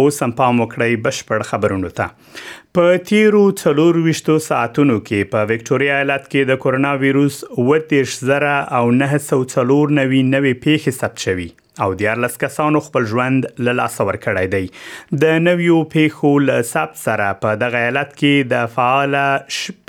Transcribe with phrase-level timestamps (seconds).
[0.00, 2.44] اوس هم پام وکړئ بشپړ خبرونه ته
[2.78, 8.84] په تیرو څلور وشتو ساعتونو کې په وکټوريا ایالت کې د کورونا وایروس 39000 او
[9.00, 9.64] 940
[10.00, 11.48] نوې نوې پیښې ثبت شوي
[11.78, 17.28] او دیارلس کسانو خپل ژوند له لاسه ورکړی دی د نویو پیښو له سب سره
[17.44, 19.14] په دغه ایالت کې د فعال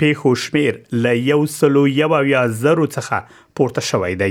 [0.02, 4.30] پیښو شمیر له یو سلو یو یا زرو څخه پورته شوې دی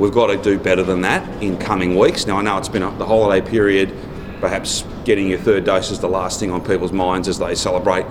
[0.02, 2.26] We've got to do better than that in coming weeks.
[2.30, 3.94] Now, I know it's been a, the holiday period,
[4.40, 8.04] perhaps getting your third dose is the last thing on people's minds as they celebrate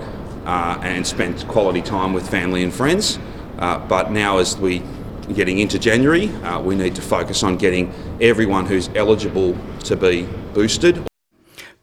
[0.44, 3.18] uh, and spend quality time with family and friends.
[3.58, 4.82] Uh, but now, as we
[5.34, 10.22] getting into January, uh, we need to focus on getting everyone who's eligible to be
[10.54, 11.06] boosted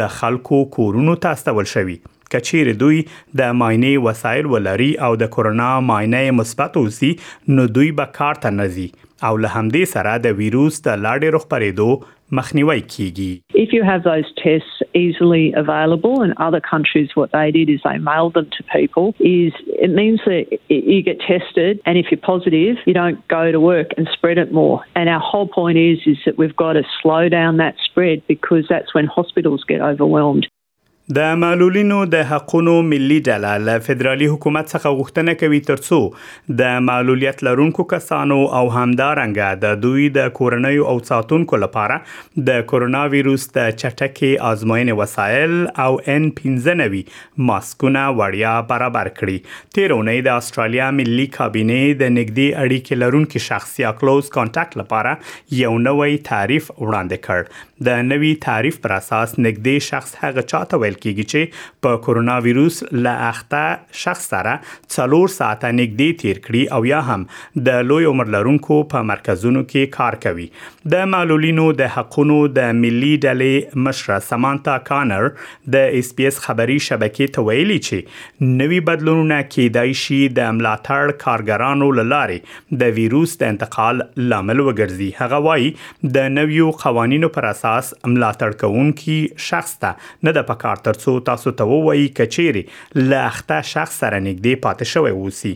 [0.00, 1.98] د خلکو کورونو ته استول شوي
[2.36, 3.00] کچیر دوی
[3.42, 7.12] د ماینه وسایل ولري او د کورونا ماینه مثبت اوسي
[7.56, 8.88] نو دوی به کار ته نزي
[9.26, 11.90] او له همدې سره د وایروس د لاړې رخ پرېدو
[12.38, 13.30] مخنیوي کیږي
[13.64, 17.98] If you have those tests easily available and other countries what they did is they
[18.08, 19.52] mailed them to people is
[19.86, 20.56] it means that
[20.94, 24.50] you get tested and if you're positive you don't go to work and spread it
[24.60, 28.18] more and our whole point is is that we've got to slow down that spread
[28.34, 30.46] because that's when hospitals get overwhelmed
[31.10, 35.98] د معلولینو د حقوقو ملي ډله له فدرالي حکومت څخه غوښتنه کوي ترڅو
[36.60, 41.96] د معلولیت لرونکو کسانو او همدارنګه د دوی د کورنۍ او ساتونکو لپاره
[42.50, 45.56] د کورونا وایروس د چټکې آزموینې وسایل
[45.86, 47.18] او ان 15
[47.50, 54.30] ماسکونه وړیا برابر کړي تیرونې د استرالیا ملي کابینه د نګدي اړیکې لرونکو شخصي کلوز
[54.38, 55.18] کانټاکټ لپاره
[55.64, 57.52] یو نوې تعریف وړاندې کړ
[57.86, 62.76] د نوي تعریف پر اساس نږدې شخص هغه چاته ویل کیږي چې په کورونا وایروس
[63.06, 64.52] له اخته شخص سره
[64.96, 67.24] څلور ساعته نږدې تیر کړي او یا هم
[67.68, 70.46] د لوی عمر لرونکو په مرکزونو کې کار کوي
[70.96, 75.28] د معلولینو د حقونو د ملي ډلې مشره سمانتا کانر
[75.76, 81.18] د اس پی اس خبري شبکې ته ویلي چې نوي بدلونونه کېدای شي د ملاتړ
[81.24, 87.70] کارګرانو لاره د وایروس د انتقال لامل وګرځي هغه وایي د نویو قوانینو پر اساس
[87.72, 89.18] خاص ملاتړ کوونکي
[89.50, 92.62] شخص ته نه د پکار ترڅو تاسو ته ووایي کچيري
[92.96, 95.52] لخته شخص سره نږدې پاتې شوی وسی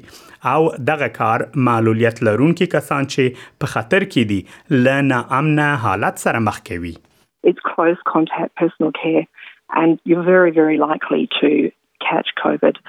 [0.52, 6.42] او دغه کار معلولیت لرونکي کسان چې په خطر کې دي لنه امنه حالت سره
[6.48, 6.94] مخ کوي
[7.52, 9.24] It's close contact personal care
[9.82, 11.50] and you're very very likely to
[12.08, 12.80] catch covid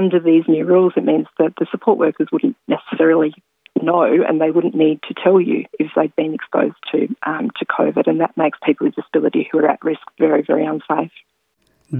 [0.00, 3.30] under these new rules it means that the support workers wouldn't necessarily
[3.88, 6.98] know and they wouldn't need to tell you if they've been exposed to,
[7.30, 10.64] um, to COVID, and that makes people with disability who are at risk very, very
[10.74, 11.14] unsafe.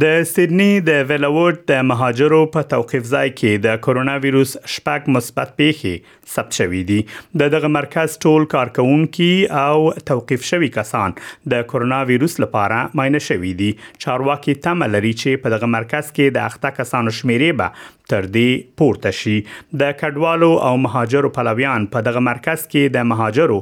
[0.03, 5.51] د سیدنی د ویلاوډ د مهاجرو په توقيف ځای کې د کورونا وایروس شپږ مثبت
[5.63, 9.29] پیښې ثبت شوې دي د دغه مرکز ټول کارکونکو
[9.65, 9.75] او
[10.13, 11.17] توقيف شوي کسان
[11.55, 13.69] د کورونا وایروس لپاره ماینه شوې دي
[14.07, 18.73] چارواکي تم لري چې په دغه مرکز کې د اخته کسانو شمیرې به تر دې
[18.81, 19.35] پورته شي
[19.83, 23.57] د کډوالو او مهاجرو پلویان په دغه مرکز کې د مهاجرو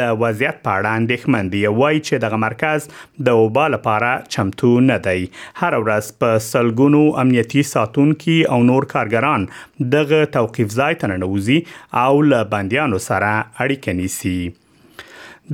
[0.00, 2.86] د وضعیت په اړه اندېښمن دي وایي چې دغه مرکز
[3.30, 5.18] د وبا لپاره چمتو نه دی
[5.62, 9.48] هر ورځ په سلګونو امنیتي ساتونکو او نور کارګران
[9.96, 11.58] دغه توقيف ځای ته ننوزي
[12.04, 14.38] او له بنديانو سره اړیکه نیسي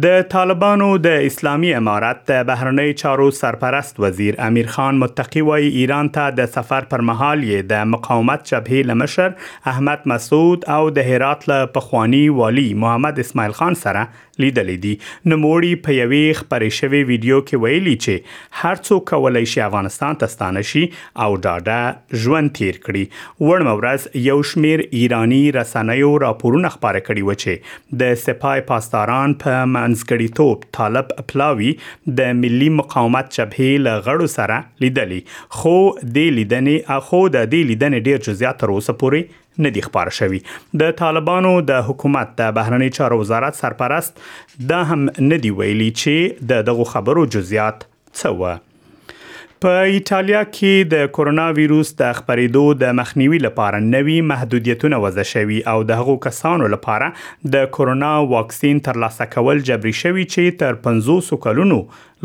[0.00, 6.09] د طالبانو د اسلامي امارات د بهرنی چارو سرپرست وزیر امیر خان متقی وای ایران
[6.15, 9.35] ته د سفر پر مهال یې د مقاومت جبهه لمشر
[9.73, 15.83] احمد مسعود او د هرات له پخوانی والی محمد اسماعیل خان سره لیدلې دي نموړي
[15.87, 20.65] په یوې خبرې شوی ویډیو کې ویلي چې هر څوک کولای شي افغانستان ته ستانه
[20.71, 27.43] شي او ډاډه ژوند تیر کړي ورمورز یو شمیر ایرانی رسنیو راپورونه خبره کړي و
[27.44, 31.70] چې د سپای پاسداران په منځګړیتوب طالب پلاوی
[32.20, 35.75] د ملي مقاومت شبهې له غړو سره لیدلې خو
[36.17, 40.40] د لیدنې اخو د دې لیدنې ډیر جزئیات تر اوسه پورې نه دی خبر شوی
[40.82, 44.25] د طالبانو د حکومت د بهرنی چارو وزارت سرپرست
[44.75, 48.58] دا هم نه دی ویلي چې د دغه خبرو جزئیات څه و
[49.62, 55.59] په ایتالیا کې د کورونا وایروس د خپرېدو د مخنیوي لپاره نوي محدودیتونه وضع شوي
[55.73, 57.11] او د هغو کسانو لپاره
[57.56, 61.79] د کورونا واکسین ترلاسه کول جبري شوي چې تر 500 کلونو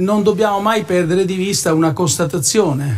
[0.08, 2.90] non dobbiamo mai perdere di vista una constatazione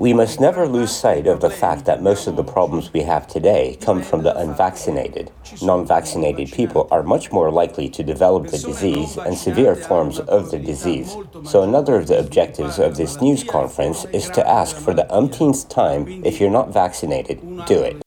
[0.00, 3.26] We must never lose sight of the fact that most of the problems we have
[3.26, 5.30] today come from the unvaccinated.
[5.60, 10.50] Non vaccinated people are much more likely to develop the disease and severe forms of
[10.52, 11.14] the disease.
[11.44, 15.68] So, another of the objectives of this news conference is to ask for the umpteenth
[15.68, 18.00] time if you're not vaccinated, do it.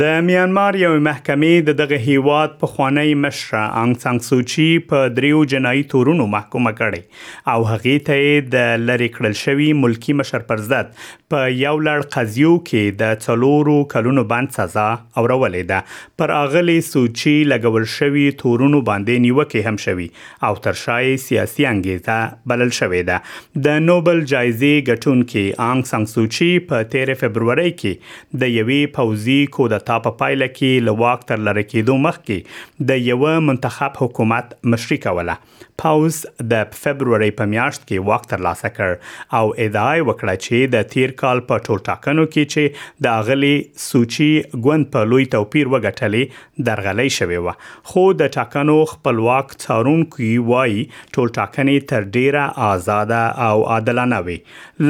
[0.00, 5.42] د میانمار یو محکمې د دغه هیواد په خوانی مشره انګ سان سوچي په دریو
[5.52, 10.90] جنایي تورونو محکومه کړي او هغه ته د لری کړل شوی ملکی مشر پرزت
[11.34, 17.34] په یو لړ قضیو کې د څلورو کلونو باندې سزا اورولې ده پر اغلی سوچي
[17.54, 20.10] لګول شوی تورونو باندې نیوکه هم شوی
[20.50, 26.52] او تر شای سیاسي انګیزه بلل شوی ده د نوبل جایزې ګټونکو انګ سان سوچي
[26.74, 31.42] په 13 فبرवरी کې د یوې پوزي کودتا کودتا په پایله کې له واک تر
[31.48, 35.36] لری کېدو مخکې د یو منتخب حکومت مشري کوله
[35.82, 36.18] پاوز
[36.52, 41.10] د فبرवरी په میاشت کې واک تر لاسه کړ او ادعای وکړه چې د تیر
[41.22, 43.50] کال په ټول ټاکنو کې چې د غلي
[43.84, 44.28] سوچي
[44.66, 51.32] ګوند په لوی توپیر وګټلې درغلې شوې و خو د ټاکنو خپلواک څارونکو وایي ټول
[51.38, 53.14] ټاکنې تر ډیره آزاد
[53.48, 54.38] او عادلانه وي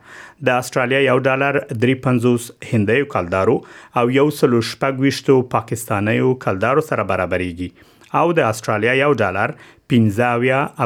[0.50, 3.56] د استرالیا یو ډالر 3.50 هندۍ کلدارو
[4.02, 7.70] او یو سلو شپږويشتو پاکستاني کلدارو سره برابرېږي
[8.24, 9.56] او د استرالیا یو ډالر
[9.96, 10.28] 15